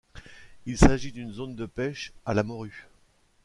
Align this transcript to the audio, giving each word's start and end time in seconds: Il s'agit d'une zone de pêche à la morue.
Il 0.65 0.79
s'agit 0.79 1.11
d'une 1.11 1.31
zone 1.31 1.53
de 1.55 1.67
pêche 1.67 2.11
à 2.25 2.33
la 2.33 2.41
morue. 2.41 2.87